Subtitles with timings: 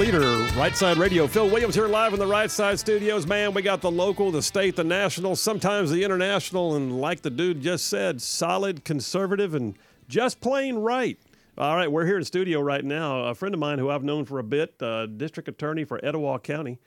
[0.00, 1.26] Leader, Right Side Radio.
[1.26, 3.26] Phil Williams here live in the Right Side Studios.
[3.26, 7.28] Man, we got the local, the state, the national, sometimes the international, and like the
[7.28, 9.76] dude just said, solid, conservative, and
[10.08, 11.18] just plain right.
[11.58, 13.24] All right, we're here in studio right now.
[13.24, 16.38] A friend of mine who I've known for a bit, uh, district attorney for Etowah
[16.38, 16.78] County,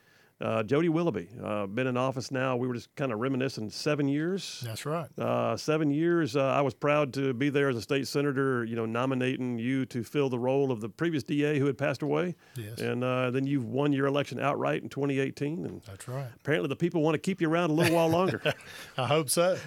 [0.43, 1.29] uh, Jody Willoughby.
[1.41, 2.57] Uh, been in office now.
[2.57, 4.61] We were just kind of reminiscing seven years.
[4.65, 5.07] That's right.
[5.17, 6.35] Uh, seven years.
[6.35, 9.85] Uh, I was proud to be there as a state senator, you know, nominating you
[9.87, 12.35] to fill the role of the previous DA who had passed away.
[12.57, 12.79] Yes.
[12.79, 15.65] And uh, then you've won your election outright in 2018.
[15.65, 16.27] And That's right.
[16.35, 18.41] apparently the people want to keep you around a little while longer.
[18.97, 19.57] I hope so.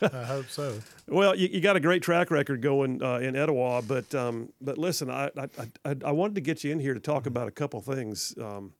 [0.00, 0.78] I hope so.
[1.08, 4.78] well, you, you got a great track record going uh, in Etowah, but um, but
[4.78, 5.48] listen, I, I
[5.84, 8.34] I I wanted to get you in here to talk about a couple things.
[8.40, 8.72] Um,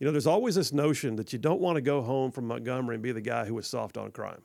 [0.00, 2.96] you know, there's always this notion that you don't want to go home from Montgomery
[2.96, 4.40] and be the guy who was soft on crime.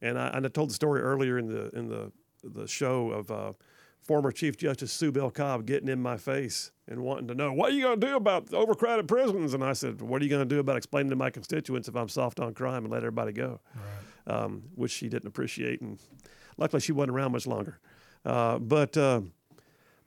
[0.00, 2.12] And I, and I told the story earlier in the in the
[2.44, 3.52] the show of uh,
[4.00, 7.70] former Chief Justice Sue Bell Cobb getting in my face and wanting to know what
[7.70, 9.54] are you going to do about overcrowded prisons.
[9.54, 11.94] And I said, what are you going to do about explaining to my constituents if
[11.94, 13.60] I'm soft on crime and let everybody go?
[14.26, 15.98] Um, which she didn't appreciate, and
[16.56, 17.80] luckily she wasn't around much longer.
[18.24, 19.22] Uh, but uh,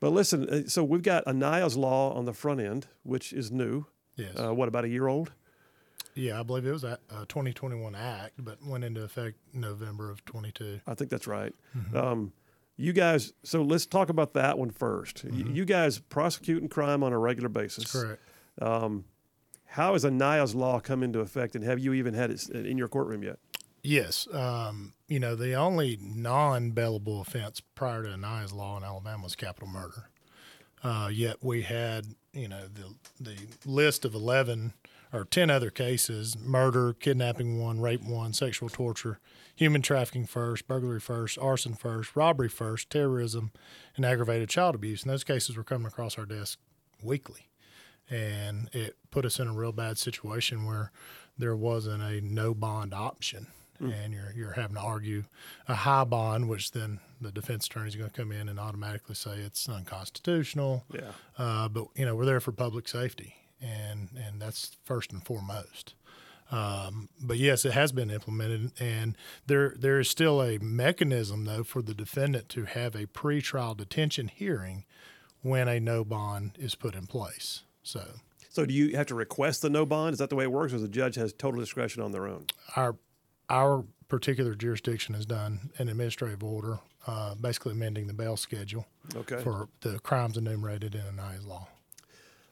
[0.00, 3.84] but listen, uh, so we've got Aniah's law on the front end, which is new.
[4.16, 4.34] Yes.
[4.38, 5.32] Uh, what about a year old?
[6.14, 10.24] yeah, I believe it was a uh, 2021 act, but went into effect November of
[10.24, 10.80] 22.
[10.86, 11.54] I think that's right.
[11.94, 12.32] Um,
[12.78, 17.12] you guys, so let's talk about that one 1st Y- You guys prosecuting crime on
[17.12, 17.90] a regular basis.
[17.92, 18.20] Correct.
[19.70, 22.88] How has Aniah's law come into effect, and have you even had it in your
[22.88, 23.38] courtroom yet?
[23.82, 24.26] Yes.
[24.32, 29.36] Um, you know, the only non bailable offense prior to Aniah's law in Alabama was
[29.36, 30.08] capital murder.
[30.82, 34.74] Uh, yet we had, you know, the the list of 11
[35.12, 39.18] or 10 other cases murder, kidnapping one, rape one, sexual torture,
[39.54, 43.50] human trafficking first, burglary first, arson first, robbery first, terrorism,
[43.96, 45.02] and aggravated child abuse.
[45.02, 46.58] And those cases were coming across our desk
[47.02, 47.48] weekly.
[48.08, 50.92] And it put us in a real bad situation where
[51.38, 53.48] there wasn't a no bond option.
[53.80, 55.24] And you're, you're having to argue
[55.68, 59.14] a high bond, which then the defense attorney is going to come in and automatically
[59.14, 60.84] say it's unconstitutional.
[60.92, 61.12] Yeah.
[61.38, 65.94] Uh, but you know we're there for public safety, and and that's first and foremost.
[66.52, 69.16] Um, but yes, it has been implemented, and
[69.46, 74.28] there there is still a mechanism though for the defendant to have a pretrial detention
[74.28, 74.84] hearing
[75.42, 77.62] when a no bond is put in place.
[77.82, 78.02] So
[78.48, 80.12] So do you have to request the no bond?
[80.12, 82.26] Is that the way it works, or does the judge has total discretion on their
[82.26, 82.46] own?
[82.76, 82.96] our
[83.48, 89.42] our particular jurisdiction has done an administrative order, uh, basically amending the bail schedule Okay.
[89.42, 91.68] for the crimes enumerated in an Aniah's law.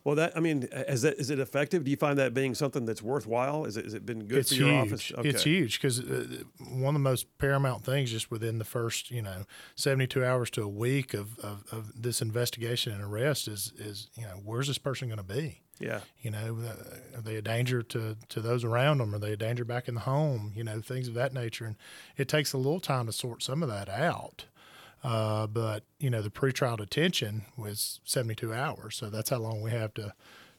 [0.05, 1.83] Well, that I mean, is that is it effective?
[1.83, 3.65] Do you find that being something that's worthwhile?
[3.65, 4.93] Is it has it been good it's for your huge.
[4.93, 5.13] office?
[5.25, 9.23] It's huge because uh, one of the most paramount things just within the first, you
[9.23, 9.45] know,
[9.77, 14.25] 72 hours to a week of, of, of this investigation and arrest is, is, you
[14.25, 15.63] know, where's this person going to be?
[15.79, 16.01] Yeah.
[16.23, 16.57] You know,
[17.15, 19.15] are they a danger to, to those around them?
[19.15, 20.53] Are they a danger back in the home?
[20.55, 21.65] You know, things of that nature.
[21.65, 21.77] And
[22.17, 24.45] it takes a little time to sort some of that out.
[25.03, 29.71] Uh, but you know, the pretrial detention was 72 hours, so that's how long we
[29.71, 30.15] have to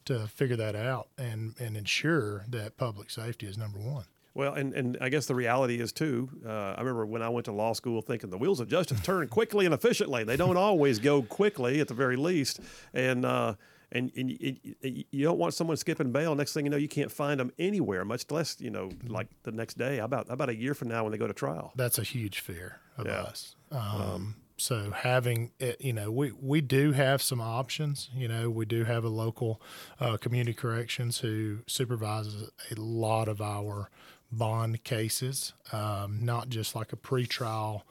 [0.06, 4.06] to figure that out and and ensure that public safety is number one.
[4.36, 6.30] Well, and, and I guess the reality is too.
[6.46, 9.28] Uh, I remember when I went to law school thinking the wheels of justice turn
[9.30, 10.26] quickly and efficiently.
[10.26, 12.59] They don't always go quickly, at the very least.
[12.94, 13.56] And uh,
[13.91, 16.35] and, and you, you- you don't want someone skipping bail.
[16.35, 19.51] Next thing you know, you can't find them anywhere, much less you know like the
[19.51, 19.97] next day.
[19.97, 21.72] How about how about a year from now when they go to trial?
[21.75, 23.22] That's a huge fear of Yeah.
[23.23, 23.56] us.
[23.72, 28.09] Um, so having it, you know, we we do have some options.
[28.16, 29.61] You know, we do have a local
[29.99, 33.90] uh, community corrections who supervises a lot of our
[34.31, 37.81] bond cases, um, not just like a pretrial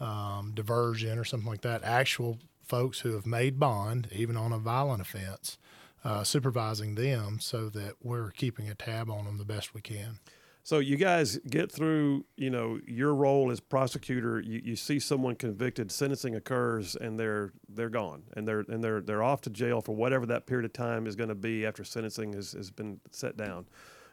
[0.00, 1.82] um, diversion or something like that.
[1.84, 5.58] Actual folks who have made bond, even on a violent offense,
[6.04, 10.18] uh, supervising them so that we're keeping a tab on them the best we can.
[10.62, 14.40] So you guys get through, you know, your role as prosecutor.
[14.40, 19.02] You, you see someone convicted, sentencing occurs, and they're they're gone, and they're and they're
[19.02, 21.84] they're off to jail for whatever that period of time is going to be after
[21.84, 23.66] sentencing has, has been set down.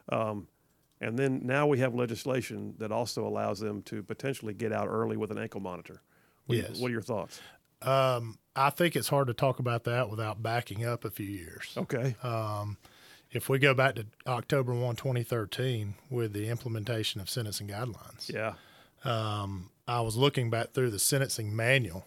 [0.10, 0.48] Um,
[1.00, 5.16] and then now we have legislation that also allows them to potentially get out early
[5.16, 6.02] with an ankle monitor.
[6.48, 6.80] What, Yes.
[6.82, 7.40] what are your thoughts?
[7.82, 11.74] Um, I think it's hard to talk about that without backing up a few years.
[11.78, 12.16] Okay.
[12.22, 12.78] Um,
[13.32, 18.54] if we go back to October 1, 2013, with the implementation of sentencing guidelines, yeah.
[19.06, 22.06] um, I was looking back through the sentencing manual,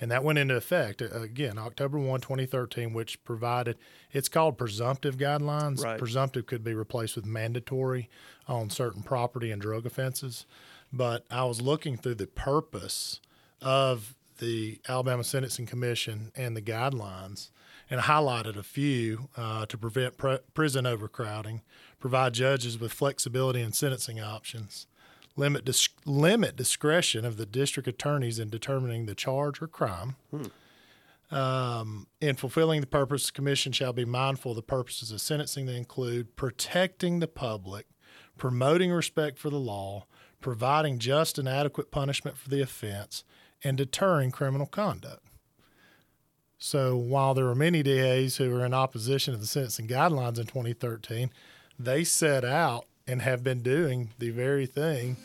[0.00, 3.78] and that went into effect uh, again October 1, 2013, which provided
[4.12, 5.82] it's called presumptive guidelines.
[5.82, 5.98] Right.
[5.98, 8.10] Presumptive could be replaced with mandatory
[8.46, 10.44] on certain property and drug offenses.
[10.92, 13.20] But I was looking through the purpose
[13.60, 17.50] of the Alabama Sentencing Commission and the guidelines
[17.88, 21.62] and highlighted a few uh, to prevent pr- prison overcrowding,
[21.98, 24.86] provide judges with flexibility in sentencing options,
[25.36, 30.16] limit dis- limit discretion of the district attorneys in determining the charge or crime.
[31.30, 35.66] Um, in fulfilling the purpose, the commission shall be mindful of the purposes of sentencing
[35.66, 37.86] that include protecting the public,
[38.36, 40.06] promoting respect for the law,
[40.40, 43.22] providing just and adequate punishment for the offense,
[43.62, 45.24] and deterring criminal conduct.
[46.58, 50.46] So while there were many DAs who were in opposition to the sentencing guidelines in
[50.46, 51.30] 2013,
[51.78, 55.16] they set out and have been doing the very thing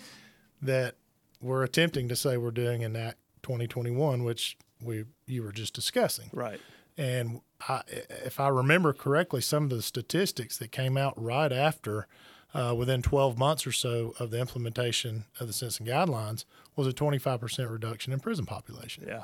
[0.62, 0.96] that
[1.42, 6.30] we're attempting to say we're doing in Act 2021, which we you were just discussing.
[6.34, 6.60] Right.
[6.98, 7.82] And I,
[8.24, 12.08] if I remember correctly, some of the statistics that came out right after,
[12.56, 16.94] uh, within 12 months or so of the implementation of the sentencing guidelines, was a
[16.94, 19.04] 25% reduction in prison population.
[19.07, 19.24] Yeah.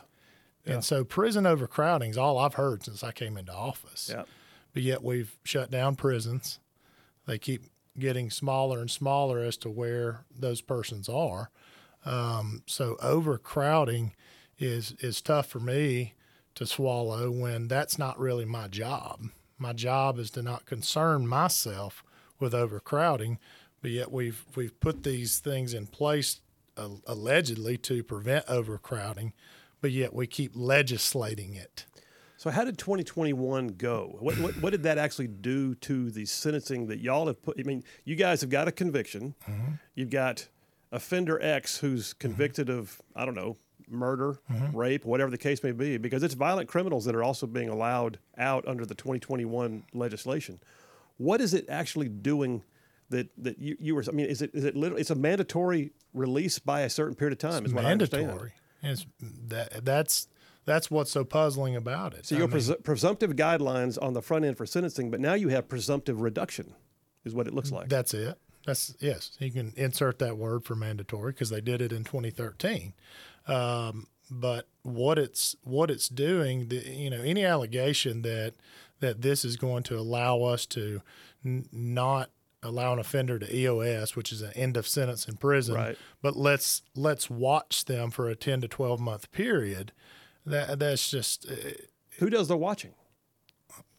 [0.66, 4.10] And so prison overcrowding is all I've heard since I came into office.
[4.14, 4.24] Yeah.
[4.74, 6.60] But yet we've shut down prisons.
[7.26, 7.64] They keep
[7.98, 11.50] getting smaller and smaller as to where those persons are.
[12.06, 14.14] Um, so overcrowding
[14.58, 16.14] is is tough for me
[16.56, 19.30] to swallow when that's not really my job.
[19.58, 22.04] My job is to not concern myself
[22.42, 23.40] with overcrowding,
[23.82, 26.42] but yet we've we've put these things in place
[26.78, 29.34] uh, allegedly to prevent overcrowding,
[29.82, 31.86] but yet we keep legislating it.
[32.42, 34.16] So how did 2021 go?
[34.20, 37.60] What, what, what did that actually do to the sentencing that y'all have put?
[37.60, 39.36] I mean, you guys have got a conviction.
[39.48, 39.74] Mm-hmm.
[39.94, 40.48] You've got
[40.92, 42.20] offender X who's mm-hmm.
[42.20, 43.58] convicted of, I don't know,
[43.88, 44.76] murder, mm-hmm.
[44.76, 48.18] rape, whatever the case may be, because it's violent criminals that are also being allowed
[48.40, 50.60] out under the 2021 legislation.
[51.18, 52.64] What is it actually doing
[53.10, 55.92] that, that you, you were, I mean, is it, is it literally, it's a mandatory
[56.14, 58.28] release by a certain period of time is what I understand.
[58.28, 58.54] mandatory.
[58.84, 59.06] It's
[59.48, 60.28] that that's
[60.66, 62.26] that's what's so puzzling about it.
[62.26, 65.34] So I you mean, have presumptive guidelines on the front end for sentencing, but now
[65.34, 66.74] you have presumptive reduction,
[67.24, 67.90] is what it looks like.
[67.90, 68.38] that's it.
[68.66, 69.32] That's yes.
[69.40, 72.94] You can insert that word for mandatory because they did it in 2013.
[73.48, 78.54] Um, but what it's what it's doing, the, you know, any allegation that
[79.02, 81.02] that this is going to allow us to
[81.46, 82.30] n- not
[82.64, 85.98] allow an offender to EOS, which is an end of sentence in prison, Right.
[86.22, 89.92] but let's let's watch them for a 10 to 12 month period.
[90.46, 91.56] That that's just uh,
[92.20, 92.94] Who does the watching?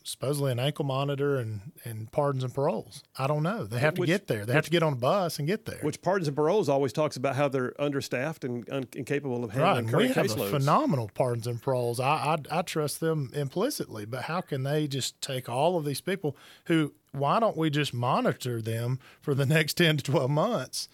[0.05, 3.03] Supposedly an ankle monitor and, and pardons and paroles.
[3.17, 3.65] I don't know.
[3.65, 4.45] They have to get there.
[4.45, 5.79] They have to get on a bus and get there.
[5.83, 9.77] Which pardons and paroles always talks about how they're understaffed and un- incapable of right.
[9.77, 10.51] handling And we current caseloads.
[10.51, 12.01] phenomenal pardons and paroles.
[12.01, 16.01] I, I I trust them implicitly, but how can they just take all of these
[16.01, 16.93] people who?
[17.13, 20.89] Why don't we just monitor them for the next ten to twelve months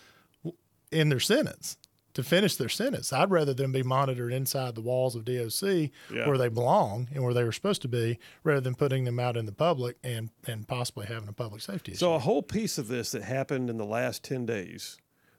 [0.91, 1.77] in their sentence?
[2.19, 6.27] To finish their sentence, I'd rather them be monitored inside the walls of DOC Yeah.
[6.27, 9.37] where they belong and where they were supposed to be, rather than putting them out
[9.37, 11.99] in the public and and possibly having a public safety issue.
[12.01, 14.99] So a whole piece of this that happened in the last 10 days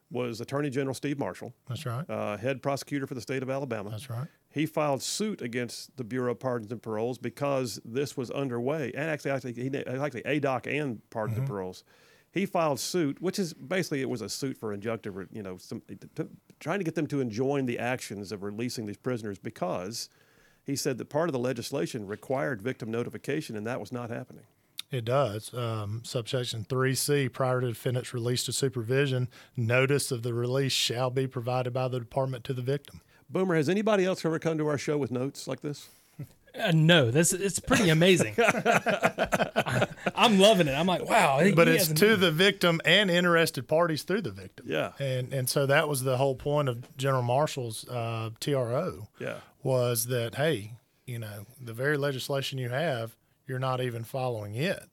[0.09, 2.09] was Attorney General Steve Marshall, That's right.
[2.09, 3.89] uh, head prosecutor for the state of Alabama.
[3.89, 4.27] That's right.
[4.49, 9.09] He filed suit against the Bureau of Pardons and Paroles because this was underway, and
[9.09, 11.41] actually, actually, he, actually ADOC and Pardons Mm-hmm.
[11.41, 11.83] and Paroles.
[12.31, 15.81] He filed suit, which is basically it was a suit for injunctive, you know, some,
[16.15, 20.09] to, trying to get them to enjoin the actions of releasing these prisoners because
[20.63, 24.43] he said that part of the legislation required victim notification, and that was not happening.
[24.91, 25.53] It does.
[25.53, 31.27] Um, subsection 3C, prior to defendant's release to supervision, notice of the release shall be
[31.27, 33.01] provided by the department to the victim.
[33.29, 35.89] Boomer, has anybody else ever come to our show with notes like this?
[36.59, 38.33] Uh, no, this it's pretty amazing.
[40.15, 40.73] I'm loving it.
[40.73, 41.39] I'm like, wow.
[41.55, 44.65] But it's has a- to the victim and interested parties through the victim.
[44.69, 44.91] Yeah.
[44.99, 49.37] And and so that was the whole point of General Marshall's uh, TRO Yeah.
[49.63, 50.73] was that hey,
[51.05, 53.15] you know, the very legislation you have,
[53.47, 54.83] you're not even following it.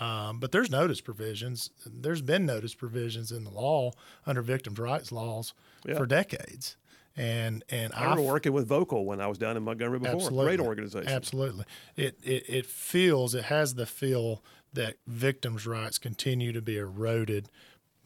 [0.00, 1.70] Um, but there's notice provisions.
[1.84, 3.90] There's been notice provisions in the law
[4.26, 5.96] under victims' rights laws Yeah.
[5.98, 6.76] for decades.
[7.18, 10.14] And and I remember f- working with Vocal when I was down in Montgomery before.
[10.16, 10.56] Absolutely.
[10.56, 11.08] Great organization.
[11.08, 11.64] Absolutely.
[11.96, 17.48] It, it it feels it has the feel that victims' rights continue to be eroded,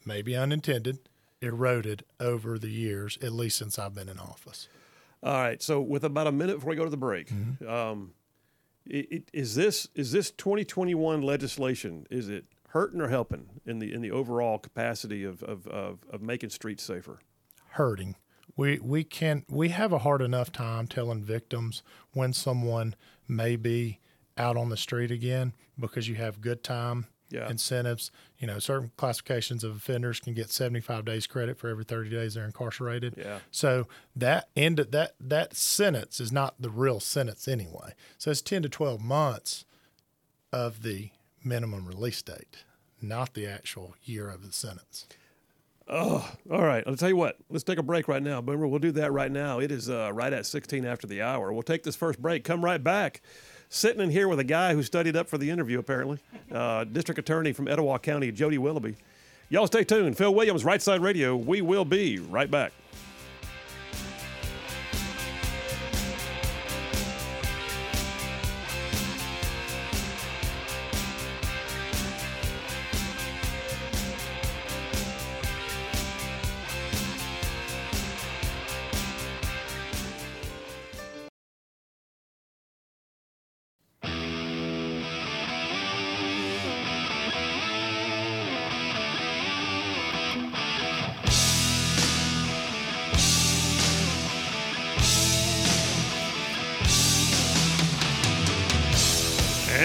[0.06, 0.98] maybe unintended,
[1.42, 4.68] eroded over the years, at least since I've been in office.
[5.22, 5.62] All right.
[5.62, 7.68] So with about a minute before we go to the break, Mm-hmm.
[7.68, 8.12] um,
[8.86, 12.06] it, it, is this is this 2021 legislation?
[12.10, 16.22] Is it hurting or helping in the in the overall capacity of of, of, of
[16.22, 17.18] making streets safer?
[17.74, 18.16] hurting.
[18.56, 21.82] We we can we have a hard enough time telling victims
[22.12, 22.94] when someone
[23.26, 23.98] may be
[24.36, 27.48] out on the street again because you have good time Yeah.
[27.50, 28.10] incentives.
[28.38, 32.34] You know, certain classifications of offenders can get 75 days credit for every 30 days
[32.34, 33.14] they're incarcerated.
[33.16, 33.38] Yeah.
[33.50, 37.94] So that end that that sentence is not the real sentence anyway.
[38.18, 39.64] So it's 10 to 12 months
[40.52, 41.10] of the
[41.42, 42.64] minimum release date,
[43.00, 45.06] not the actual year of the sentence.
[45.88, 47.36] Oh, all right, I'll tell you what.
[47.50, 48.66] Let's take a break right now, Boomer.
[48.66, 49.58] We'll do that right now.
[49.58, 51.52] It is uh, right at 16 after the hour.
[51.52, 52.44] We'll take this first break.
[52.44, 53.20] Come right back.
[53.68, 56.18] Sitting in here with a guy who studied up for the interview, apparently,
[56.52, 58.96] uh, District Attorney from Etowah County, Jody Willoughby.
[59.48, 60.16] Y'all stay tuned.
[60.16, 61.36] Phil Williams, Right Side Radio.
[61.36, 62.72] We will be right back.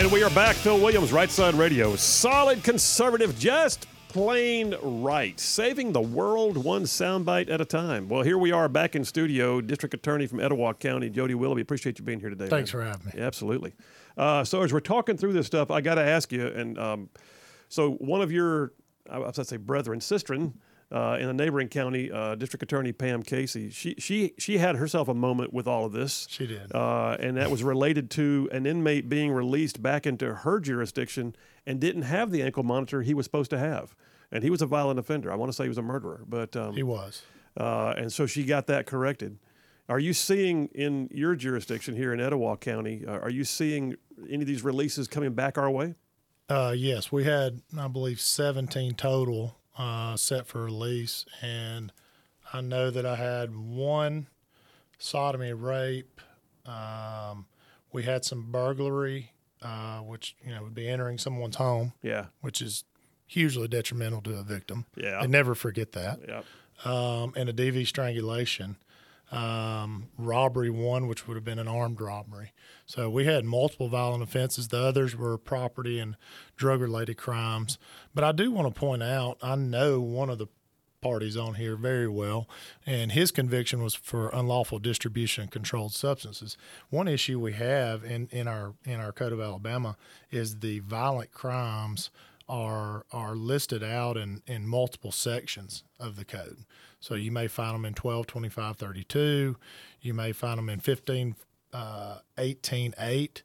[0.07, 0.55] And we are back.
[0.55, 1.93] Phil Williams, Right Side Radio.
[1.97, 5.37] Solid conservative, just plain right.
[5.37, 8.07] Saving the world one soundbite at a time.
[8.07, 9.59] Well, here we are back in studio.
[9.59, 11.61] District Attorney from Etowah County, Jody Willoughby.
[11.61, 12.47] Appreciate you being here today.
[12.47, 12.83] Thanks man.
[12.83, 13.11] for having me.
[13.17, 13.73] Yeah, absolutely.
[14.15, 17.09] Uh, so as we're talking through this stuff, I got to ask you, and um,
[17.67, 18.71] so one of your,
[19.09, 20.53] I was going to say brethren, sistren,
[20.91, 25.07] uh, in a neighboring county, uh, District Attorney Pam Casey, she she she had herself
[25.07, 26.27] a moment with all of this.
[26.29, 26.73] She did.
[26.73, 31.79] uh, and that was related to an inmate being released back into her jurisdiction and
[31.81, 33.95] didn't have the ankle monitor he was supposed to have,
[34.31, 35.31] and he was a violent offender.
[35.31, 37.21] I want to say he was a murderer, but um, He was.
[37.57, 39.37] uh, and so she got that corrected.
[39.89, 43.03] Are you seeing in your jurisdiction here in Etowah County?
[43.07, 43.95] Uh, are you seeing
[44.29, 45.95] any of these releases coming back our way?
[46.49, 51.25] Uh, yes, we had, I believe, 17 total uh, set for release.
[51.41, 51.91] And
[52.53, 54.27] I know that I had one
[54.97, 56.19] sodomy rape.
[56.65, 57.45] Um,
[57.91, 59.31] we had some burglary,
[59.61, 62.83] uh, which, you know, would be entering someone's home, Yeah, which is
[63.25, 64.85] hugely detrimental to a victim.
[64.95, 65.19] Yeah.
[65.19, 66.19] I never forget that.
[66.27, 66.41] yeah,
[66.85, 68.77] um, and a DV strangulation,
[69.31, 72.53] um, robbery one, which would have been an armed robbery.
[72.85, 74.69] So we had multiple violent offenses.
[74.69, 76.15] The others were property and
[76.55, 77.77] drug related crimes.
[78.15, 80.47] But I do want to point out, I know one of the
[81.01, 82.49] parties on here very well,
[82.85, 86.57] and his conviction was for unlawful distribution of controlled substances.
[86.89, 89.95] One issue we have in, in our in our code of Alabama
[90.31, 92.09] is the violent crimes
[92.49, 96.65] are are listed out in, in multiple sections of the code.
[96.99, 99.55] So you may find them in 12, 25, 32.
[100.01, 101.35] You may find them in 15,
[101.73, 103.43] uh, 18, 8.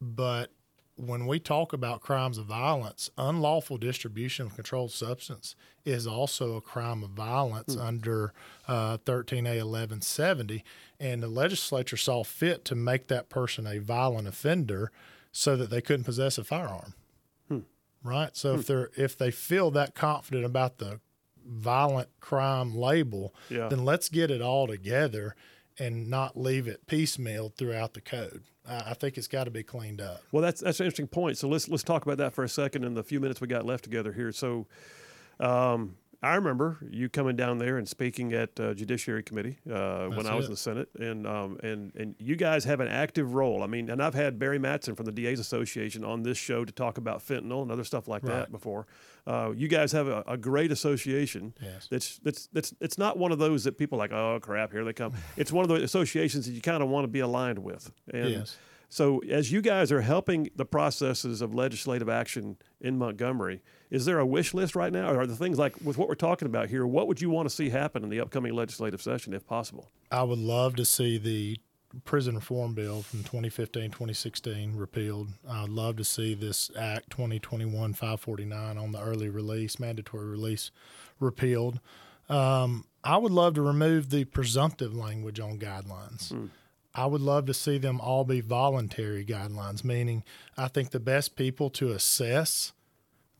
[0.00, 0.50] But
[0.96, 6.60] when we talk about crimes of violence, unlawful distribution of controlled substance is also a
[6.60, 8.32] crime of violence under
[8.68, 10.62] uh, 13A 1170.
[11.00, 14.92] And the legislature saw fit to make that person a violent offender
[15.32, 16.94] so that they couldn't possess a firearm
[18.04, 18.36] right?
[18.36, 21.00] So if they're if they feel that confident about the
[21.46, 23.68] violent crime label, Yeah.
[23.68, 25.34] then let's get it all together
[25.78, 28.42] and not leave it piecemeal throughout the code.
[28.68, 30.22] I, I think it's got to be cleaned up.
[30.32, 31.36] Well, that's that's an interesting point.
[31.38, 33.66] So let's let's talk about that for a second in the few minutes we got
[33.66, 34.30] left together here.
[34.32, 34.66] So,
[35.40, 40.26] um, I remember you coming down there and speaking at uh, Judiciary Committee uh, when
[40.26, 40.48] I was it.
[40.48, 43.62] in the Senate, and um, and and you guys have an active role.
[43.62, 46.72] I mean, and I've had Barry Matson from the DA's Association on this show to
[46.72, 48.86] talk about fentanyl and other stuff like that before.
[49.26, 51.54] Uh, you guys have a, a great association.
[51.60, 51.88] Yes.
[51.90, 54.84] That's that's that's it's not one of those that people are like, oh crap, here
[54.84, 55.12] they come.
[55.36, 57.90] It's one of the associations that you kind of want to be aligned with.
[58.12, 58.56] And Yes.
[58.88, 63.62] so, as you guys are helping the processes of legislative action in Montgomery,
[63.94, 65.12] is there a wish list right now?
[65.12, 67.48] Or are the things like with what we're talking about here, what would you want
[67.48, 69.88] to see happen in the upcoming legislative session if possible?
[70.10, 71.58] I would love to see the
[72.04, 75.28] prison reform bill from 2015 2016 repealed.
[75.48, 80.72] I'd love to see this Act 2021 549 on the early release, mandatory release,
[81.20, 81.78] repealed.
[82.28, 86.32] Um, I would love to remove the presumptive language on guidelines.
[86.96, 90.24] I would love to see them all be voluntary guidelines, meaning
[90.56, 92.72] I think the best people to assess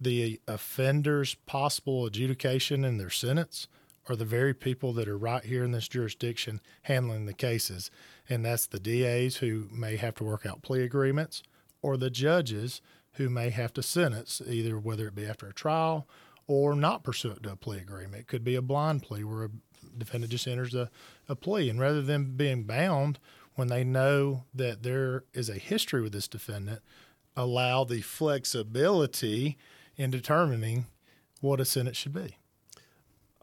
[0.05, 3.69] the offender's possible adjudication in their sentence
[4.09, 7.91] are the very people that are right here in this jurisdiction handling the cases.
[8.29, 11.43] And that's the DAs who may have to work out plea agreements
[11.83, 12.81] or the judges
[13.15, 16.07] who may have to sentence, either whether it be after a trial
[16.47, 18.23] or not pursuant to a plea agreement.
[18.23, 19.51] It could be a blind plea where a
[19.97, 20.91] defendant just enters a,
[21.29, 21.71] a plea.
[21.71, 23.19] And rather than being bound
[23.55, 26.83] when they know that there is a history with this defendant,
[27.37, 29.57] allow the flexibility
[29.97, 30.87] in determining
[31.41, 32.37] what a sentence should be.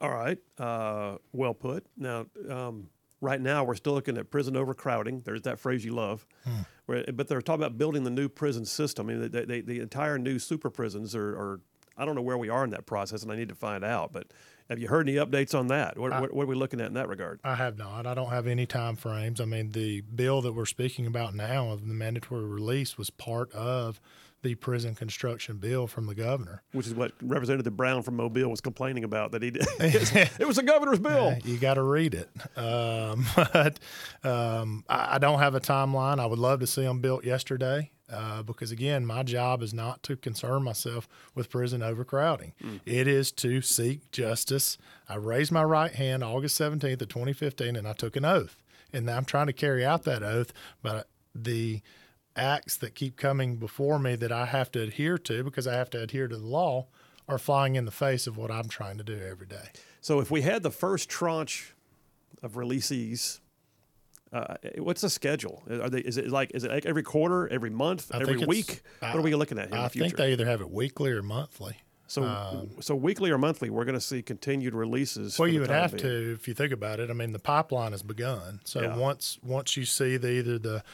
[0.00, 0.38] All right.
[0.58, 1.86] Uh, well put.
[1.96, 2.88] Now, um,
[3.20, 5.22] right now, we're still looking at prison overcrowding.
[5.24, 6.26] There's that phrase you love.
[6.86, 9.08] Where, but they're talking about building the new prison system.
[9.08, 11.60] I mean, they, they, the entire new super prisons are, are,
[11.96, 14.12] I don't know where we are in that process, and I need to find out.
[14.12, 14.32] But
[14.68, 15.96] have you heard any updates on that?
[15.96, 17.38] What, what, what are we looking at in that regard?
[17.44, 18.06] I have not.
[18.06, 19.40] I don't have any time frames.
[19.40, 23.52] I mean, the bill that we're speaking about now of the mandatory release was part
[23.52, 24.00] of
[24.42, 26.62] the prison construction bill from the governor.
[26.72, 29.66] Which is what Representative Brown from Mobile was complaining about that he did.
[29.80, 31.36] it was the governor's bill.
[31.44, 32.28] You got to read it.
[32.58, 33.78] Um, but
[34.24, 36.18] um, I, I don't have a timeline.
[36.18, 37.90] I would love to see them built yesterday.
[38.12, 42.52] Uh, because again, my job is not to concern myself with prison overcrowding.
[42.84, 44.76] It is to seek justice.
[45.08, 48.58] I raised my right hand August 17th of 2015 and I took an oath.
[48.92, 51.80] And I'm trying to carry out that oath, but the
[52.36, 55.90] acts that keep coming before me that I have to adhere to because I have
[55.90, 56.86] to adhere to the law
[57.28, 59.70] are flying in the face of what I'm trying to do every day.
[60.00, 61.74] So if we had the first tranche
[62.42, 63.40] of releasees,
[64.32, 65.62] uh, what's the schedule?
[65.70, 66.00] Are they?
[66.00, 66.50] Is it like?
[66.54, 68.80] Is it like every quarter, every month, I every week?
[69.00, 71.22] what are we looking at here in I think they either have it weekly or
[71.22, 71.76] monthly.
[72.12, 75.38] So, so weekly or monthly, we're going to see continued releases.
[75.38, 76.02] Well, you would have being.
[76.02, 77.08] to if you think about it.
[77.10, 78.60] I mean, the pipeline has begun.
[78.64, 78.96] So Yeah.
[78.96, 80.84] once once you see the either the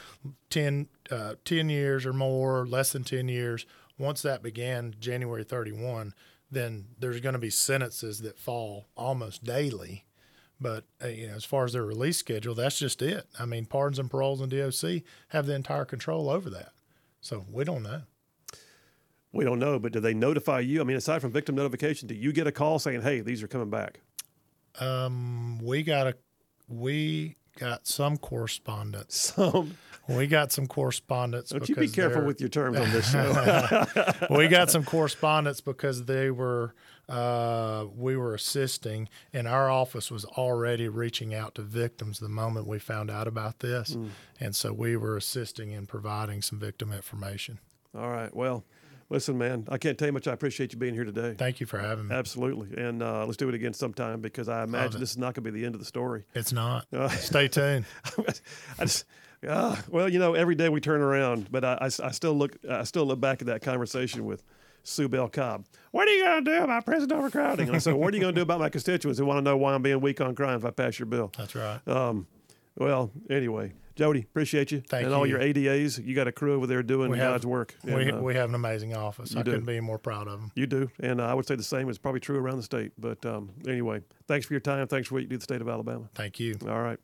[0.49, 3.65] 10, uh, 10 years or more, less than ten years,
[3.97, 6.13] once that began January thirty one,
[6.49, 10.05] then there's going to be sentences that fall almost daily.
[10.61, 13.27] But uh, you know, as far as their release schedule, that's just it.
[13.37, 16.71] I mean, pardons and paroles and DOC have the entire control over that.
[17.21, 18.03] So we don't know.
[19.31, 20.81] We don't know, but do they notify you?
[20.81, 23.47] I mean, aside from victim notification, do you get a call saying, "Hey, these are
[23.47, 23.99] coming back"?
[24.79, 26.15] Um, we got a
[26.67, 29.33] we got some correspondence.
[29.35, 29.77] Some.
[30.07, 31.49] We got some correspondence.
[31.49, 33.85] Don't you be careful with your terms on this show.
[34.31, 36.73] we got some correspondence because they were
[37.07, 42.65] uh, we were assisting, and our office was already reaching out to victims the moment
[42.65, 44.09] we found out about this, Mm.
[44.39, 47.59] and so we were assisting in providing some victim information.
[47.95, 48.35] All right.
[48.35, 48.63] Well,
[49.09, 51.35] listen, man, I can't tell you much I appreciate you being here today.
[51.37, 52.15] Thank you for having me.
[52.15, 55.43] Absolutely, and uh, let's do it again sometime because I imagine this is not going
[55.45, 56.23] to be the end of the story.
[56.33, 56.87] It's not.
[57.11, 57.85] Stay tuned.
[58.77, 59.05] I just,
[59.47, 62.57] ah, well, you know, every day we turn around, but I, I, I still look,
[62.69, 64.43] I still look back at that conversation with
[64.83, 65.65] Sue Bell Cobb.
[65.91, 67.67] What are you going to do about prison overcrowding?
[67.67, 69.41] And I said, What are you going to do about my constituents who want to
[69.41, 71.31] know why I'm being weak on crime if I pass your bill?
[71.37, 71.79] That's right.
[71.87, 72.27] Um,
[72.79, 76.03] well, anyway, Jody, appreciate you Thank and all your ADAs.
[76.03, 77.75] You got a crew over there doing We have- God's work.
[77.83, 79.35] we, uh, we have an amazing office.
[79.35, 79.51] I do.
[79.51, 80.51] couldn't be more proud of them.
[80.55, 82.93] you do, and uh, I would say the same is probably true around the state.
[82.97, 84.87] But um, anyway, thanks for your time.
[84.87, 86.09] Thanks for what you do to the state of Alabama.
[86.15, 86.57] Thank you.
[86.67, 86.99] All right.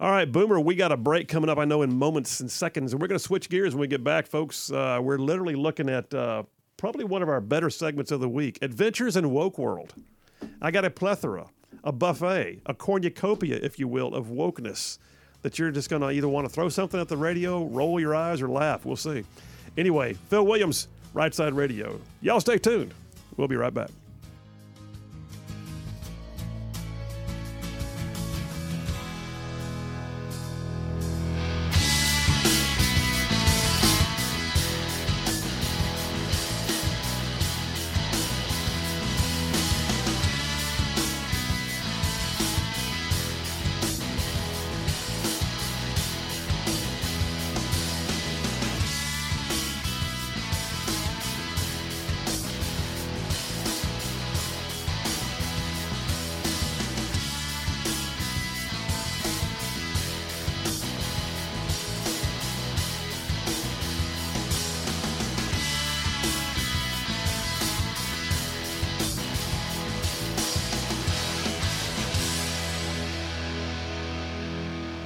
[0.00, 2.92] All right, Boomer, we got a break coming up, I know, in moments and seconds.
[2.92, 4.72] And we're going to switch gears when we get back, folks.
[4.72, 6.42] Uh, we're literally looking at uh,
[6.76, 9.94] probably one of our better segments of the week Adventures in Woke World.
[10.60, 11.46] I got a plethora,
[11.84, 14.98] a buffet, a cornucopia, if you will, of wokeness
[15.42, 18.14] that you're just going to either want to throw something at the radio, roll your
[18.14, 18.84] eyes, or laugh.
[18.84, 19.24] We'll see.
[19.76, 21.98] Anyway, Phil Williams, Right Side Radio.
[22.20, 22.94] Y'all stay tuned.
[23.36, 23.90] We'll be right back.